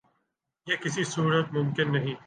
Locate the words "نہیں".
1.91-2.09